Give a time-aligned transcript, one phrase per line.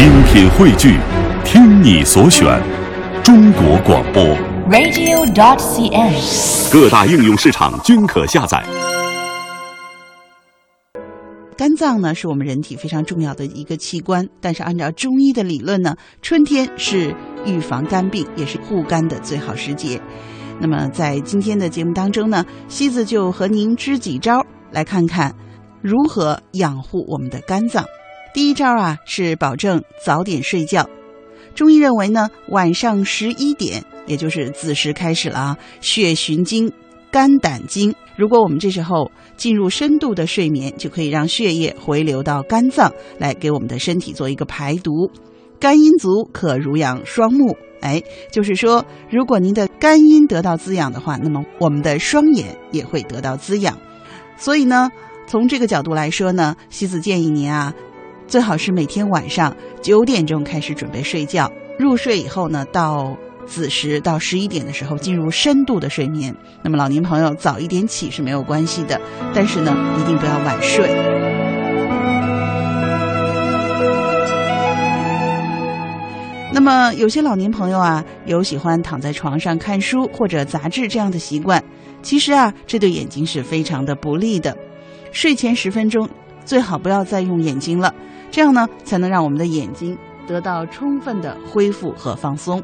[0.00, 0.98] 精品汇聚，
[1.44, 2.58] 听你所选，
[3.22, 4.24] 中国广播。
[4.70, 6.72] radio.dot.cn，。
[6.72, 8.64] 各大应用市场均可下载。
[11.54, 17.14] 肝脏呢是我们人体非常重要的一个器官，但是按照中医的理论呢，春天是
[17.44, 20.00] 预防肝病，也是护肝的最好时节。
[20.58, 25.34] 那么在今天的节目当中呢，西子就和您支几招，来看看
[25.82, 27.84] 如何养护我们的肝脏。
[28.32, 30.88] 第一招啊是保证早点睡觉。
[31.54, 36.72] 中医认为呢，晚上十一点，也就是子时开始了啊，血循经
[37.10, 37.94] 肝胆经。
[38.16, 45.10] 如果我们这时候进入深度的睡眠，就可以让血液回流到肝脏，来给我们的身体做一个排毒。
[45.58, 47.56] 肝阴足，可濡养双目。
[47.80, 53.76] 哎，就是说，如果您的肝阴得到滋养的话，那么我们的双眼也会得到滋养。
[54.36, 54.90] 所以呢，
[55.26, 57.74] 从这个角度来说呢，西子建议您啊，
[58.30, 66.32] 最好是每天晚上九点钟开始准备睡觉，入睡以后呢，到子时到十一点的时候进入深度的睡眠。
[66.62, 69.00] 那么老年朋友早一点起是没有关系的，
[69.34, 70.88] 但是呢，一定不要晚睡。
[76.52, 81.60] 那么有些老年朋友啊，有喜欢躺在床上看书或者杂志这样的习惯，
[82.00, 84.56] 其实啊，这对眼睛是非常的不利的。
[85.10, 86.08] 睡前十分钟
[86.44, 87.94] 最好不要再用眼睛了，
[88.30, 89.96] 这样呢，才能让我们的眼睛
[90.26, 92.62] 得到充分的恢复和放松。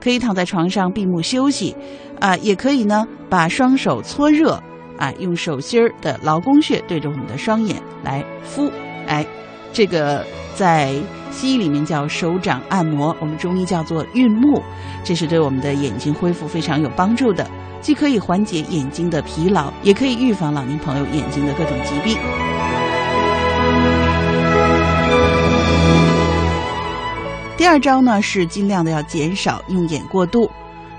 [0.00, 1.74] 可以躺在床上闭目休息，
[2.20, 4.60] 啊、也可以呢把双手搓热，
[4.96, 8.70] 啊、用手心儿的劳宫穴对着我们的双眼来敷，
[9.06, 9.26] 哎，
[9.72, 10.94] 这个在
[11.30, 14.62] 西医里面叫手掌按摩，我们中医叫做运目，
[15.02, 17.44] 这是对我们的眼睛恢复非常有帮助的，
[17.80, 22.16] 既可以缓解眼睛的疲劳，也可以预防老年朋友眼睛的各种疾病。
[27.58, 30.48] 第二招呢是尽量的要减少用眼过度。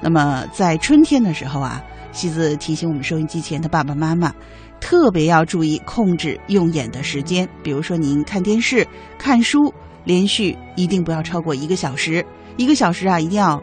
[0.00, 4.32] 那么在春天的时候啊，西子提醒我们收音机前的爸爸妈妈，
[4.80, 7.46] 特别要注意控制用眼的时间。
[7.62, 9.70] 比如说您看电视、看书，
[10.04, 12.24] 连续一定不要超过一个小时。
[12.56, 13.62] 一个小时啊，一定要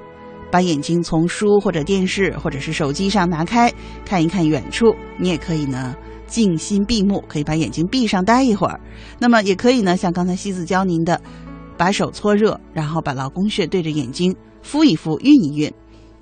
[0.51, 3.73] 把眼睛从书或者电视或者是手机上拿开，
[4.05, 4.95] 看一看远处。
[5.17, 5.95] 你也可以呢。
[6.25, 8.79] 静心闭目，可以把眼睛闭上待一会儿。
[9.19, 11.21] 那么也可以呢，像刚才西子教您的，
[11.77, 15.71] 把手搓热，然后把劳宫穴对着眼睛敷一敷、熨一熨。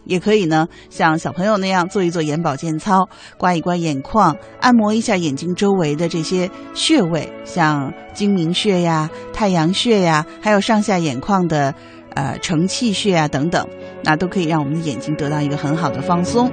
[0.03, 3.07] 也可以呢，像小朋友那样做一做眼保健操，
[3.37, 11.75] 刮一刮眼眶，按摩一下眼睛周围的这些穴位，像睛明穴呀、太阳穴呀，还有上下眼眶的
[12.15, 13.63] 呃承泣穴啊等等，
[14.03, 16.51] 那都可以让我们的眼睛得到一个很好的放松。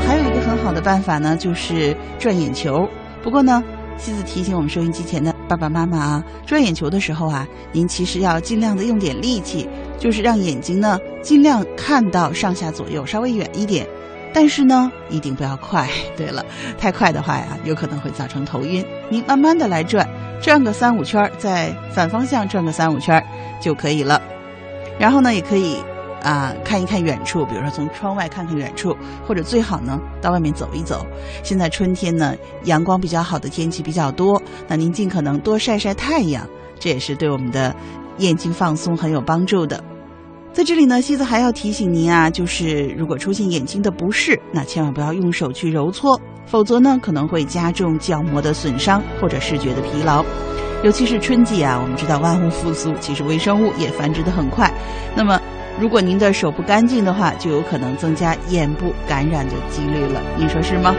[0.00, 2.88] 还有一个很好的办法呢，就是转眼球。
[3.24, 3.64] 不过呢，
[3.96, 9.66] 西子提醒我们收音机前的爸爸妈妈啊，转眼球的时候啊，您其实要尽量的用点力气，
[9.98, 13.86] 就是让眼睛呢尽量看到上下左右，稍微远一点。
[14.34, 15.88] 但是呢，一定不要快。
[16.18, 16.44] 对了，
[16.76, 18.84] 太快的话呀，有可能会造成头晕。
[19.08, 20.06] 您慢慢的来转，
[20.42, 23.24] 转个三五圈儿，在反方向转个三五圈儿
[23.58, 24.20] 就可以了。
[24.98, 25.78] 然后呢，也可以
[26.24, 28.96] 啊、看一看远处，比如说从窗外看看远处，
[29.26, 31.06] 或者最好呢到外面走一走。
[31.42, 36.48] 现在春天呢，阳光比较好的天气比较多，那您尽可能多晒晒太阳，
[36.80, 37.76] 这也是对我们的
[38.18, 39.84] 眼睛放松很有帮助的。
[40.54, 50.24] 在这里呢，西子还要提醒您啊，就是如果出现眼睛的不适，那千万不要用手去揉搓，否则呢可能会加重角膜的损伤或者视觉的疲劳。
[50.84, 54.72] 尤其是春季啊，我们知道万物复苏，其实微生物也繁殖的很快。
[55.16, 55.40] 那么，
[55.80, 60.22] 如果您的手不干净的话，就有可能增加眼部感染的几率了。
[60.38, 60.94] 您说是吗？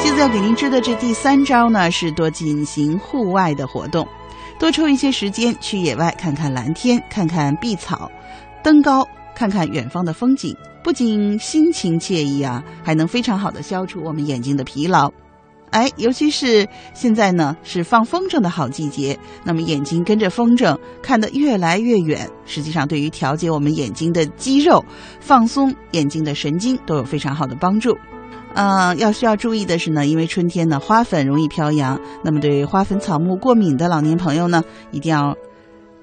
[0.00, 4.08] 现在要给您支的这第三招呢，是多进行户外的活动，
[4.58, 8.10] 多抽一些时间去野外看看蓝天，看看碧草，
[8.62, 15.12] 登高看看远方的风景，不仅心情惬意啊，还能非常好的消除我们眼睛的疲劳。
[15.72, 24.84] 哎，尤其是现在呢，是放风筝的好季节，那么眼睛跟着风筝看得越来越远，实际上对于调节我们眼睛的肌肉、
[25.18, 27.96] 放松眼睛的神经都有非常好的帮助。
[28.54, 35.34] 嗯，要需要注意的是呢，因为春天呢花粉容易飘扬，那么对花粉草木过敏的老年朋友呢，一定要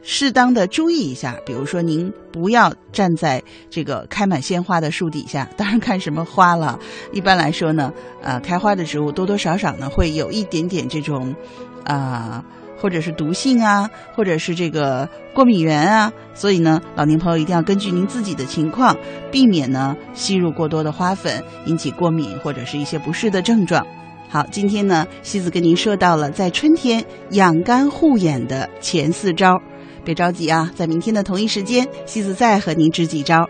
[0.02, 1.38] 适当的注意一下。
[1.46, 6.80] 比如说，您不要站在这个开满鲜花的树底下，当然看什么花了。
[7.12, 7.92] 一般来说呢，
[8.22, 11.36] 呃，开花的植物多多少少呢会有一点点这种，
[11.84, 12.44] 啊、
[12.78, 16.12] 或者是毒性啊，或者是这个过敏源啊。
[16.34, 18.96] 所以呢，老年朋友一定要根据您自己的情况，
[19.32, 23.86] 避免呢吸入过多的花粉，引起过敏或者是一些不适的症状。
[24.30, 29.60] 好，今天呢，西子跟您说到了在春天养肝护眼的前四招，
[30.04, 33.48] 别着急啊，在明天的同一时间，西子再和您支几招，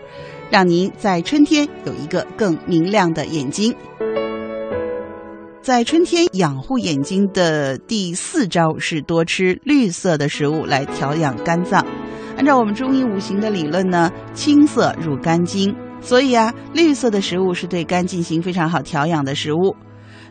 [0.50, 3.74] 让您在春天有一个更明亮的眼睛。
[5.62, 11.86] 在春天养护眼睛的第四招是多吃绿色的食物来调养肝脏。
[12.36, 19.76] 按照我们中医五行的理论呢，青色入肝经，所以啊，绿色的食物是对肝进行非常好调养的食物。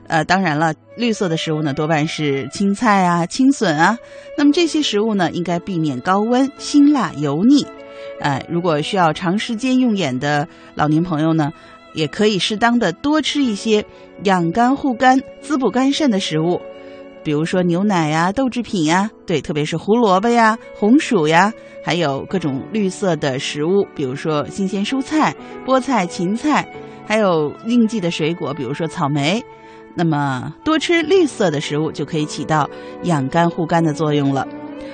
[0.10, 3.98] 呃，当然了，绿色的食物呢多半是青菜啊、青笋啊。
[4.38, 7.66] 那么这些食物呢，应该避免高温、辛辣、油腻。
[8.20, 11.54] 呃，如果需要长时间用眼的老年朋友呢，
[11.94, 13.86] 也可以适当的多吃一些
[14.24, 16.60] 养肝护肝、滋补肝肾的食物，
[17.24, 21.54] 比如说牛奶呀、豆制品呀，对，特别是胡萝卜呀、红薯呀，
[21.86, 25.36] 还有各种绿色的食物，比如说新鲜蔬菜、
[25.66, 26.68] 菠菜、芹菜，
[27.06, 29.44] 还有应季的水果，比如说草莓。
[29.96, 32.70] 那么多吃绿色的食物就可以起到
[33.04, 34.48] 养肝护肝的作用了。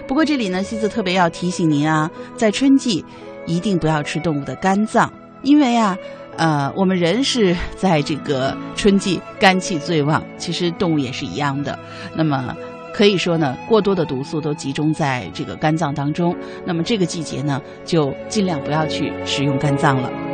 [0.08, 3.04] 不过这里呢，西子特别要提醒您啊，在春季
[3.46, 5.12] 一定不要吃动物的肝脏，
[5.42, 5.98] 因为啊，
[6.38, 11.78] 呃，我们人是在这个春季肝气最旺，其实动物也是一样的。
[12.16, 12.56] 那么
[12.94, 16.36] 可以说呢，过多的毒素都集中在这个肝脏当中。
[16.66, 20.25] 那么这个季节呢，就尽量不要去食用肝脏了。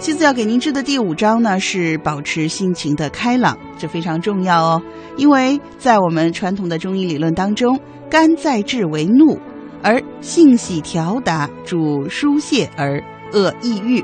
[0.00, 4.82] 妻子要给您支的第五招呢，是保持心情的开朗，这非常重要哦。
[5.18, 9.38] 因为在我们传统的中医理论当中，肝在志为怒，
[9.82, 13.04] 而性喜调达，主疏泄而
[13.34, 14.02] 恶抑郁。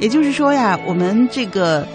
[0.00, 1.86] 也就是说呀，我们这个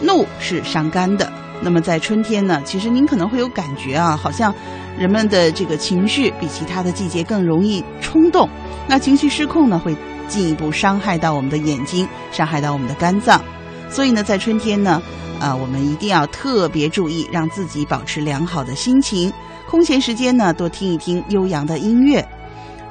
[0.00, 1.28] 怒是伤肝的。
[1.60, 4.54] 那么在春天呢，其实您可能会有感觉啊，好像
[4.96, 8.48] 人们的这个情绪比其他的季节更容易冲动，
[8.86, 9.96] 那情绪失控呢会。
[10.28, 13.40] 进一步伤害到我们的眼睛，伤害到我们的肝脏，
[13.88, 15.02] 所以呢，在春天呢，
[15.40, 19.32] 啊，我们一定要特别注意，让自己保持良好的心情。
[19.68, 22.26] 空闲时间呢，多听一听悠扬的音乐。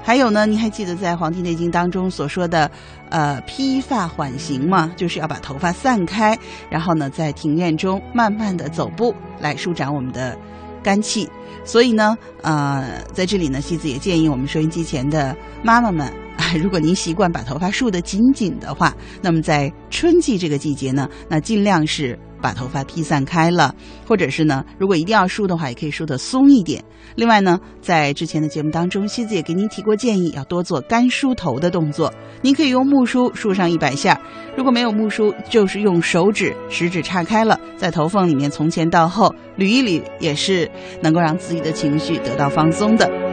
[0.04, 2.70] 还有呢，您还记得在《黄帝内经》当中所说的，
[3.10, 4.92] 呃，披发缓行吗？
[4.96, 6.38] 就是要把头发散开，
[6.70, 10.38] 然后呢，在庭院中慢慢的走步，来舒展我们的
[10.84, 11.28] 肝气。
[11.64, 16.25] 所以呢，呃，在这里呢，西子也建议我们收音机前的妈妈们。
[16.62, 23.74] 如果您习惯把头发束得紧紧的话，那么在春季这个季节呢，那尽量是把头发披散开了，
[24.08, 26.84] 或者是呢，如果一定要梳的话，也可以梳得松一点。
[27.16, 32.14] 另外呢，在之前的节目当中，西子也给您提过建议，要多做干梳头的动作。
[32.42, 34.20] 您可以用木梳梳上一百下，
[34.56, 40.70] 如果没有木梳，就是用手指食指叉开了，在头缝里面从前到后捋一捋，也是
[41.02, 43.25] 能够让自己的情绪得到放松的。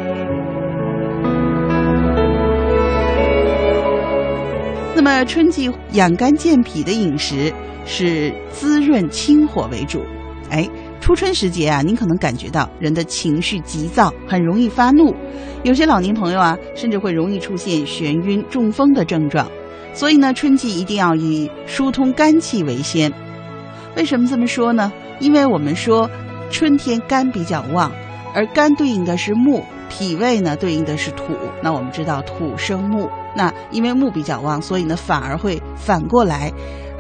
[5.05, 7.53] 那么春季养肝健脾的饮食
[7.85, 10.01] 是滋润清火为主。
[10.49, 10.71] 哎，
[11.01, 15.13] 初春时节啊，您可能感觉到人的情绪急躁，很容易发怒。
[15.65, 19.45] 有些老年朋友啊，甚至会容易出现眩晕、中风的症状。
[19.93, 23.13] 所以呢，春季一定要以疏通肝气为先。
[23.97, 24.93] 为什么这么说呢？
[25.19, 26.09] 因为我们说
[26.49, 27.91] 春天肝比较旺，
[28.37, 31.35] 而肝对应的是木，脾胃呢对应的是土。
[31.63, 33.11] 那我们知道土生木。
[33.37, 36.51] 那因为木比较旺，所以呢反而会反过来，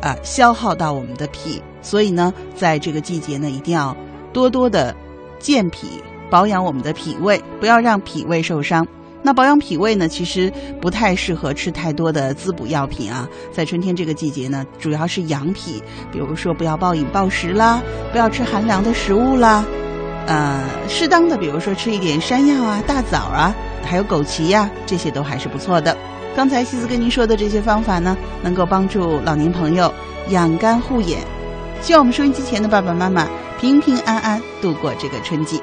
[0.02, 1.62] 啊消耗到我们的脾。
[1.80, 3.96] 所以呢，在这个季节呢，一定要
[4.32, 4.94] 多多的
[5.38, 8.86] 健脾，保养我们的脾胃，不要让脾胃受伤。
[9.24, 13.28] 那保养脾胃呢，其实不太适合吃太多的滋补药品啊。
[13.52, 17.80] 在春天这个季节呢，主要是养脾，比如说不要暴饮暴食啦，
[18.10, 19.64] 不要吃寒凉的食物啦，
[20.26, 25.96] 呃，适当的比如说吃一点山药啊、大枣啊，还有枸杞呀，这些都还是不错的。
[26.34, 29.92] 刚才西子跟您说的这些方法呢，能够帮助老年朋友
[30.28, 31.18] 养肝护眼。
[31.82, 33.26] 希望我们收音机前的爸爸妈妈
[33.60, 35.60] 平平安安度过这个春季。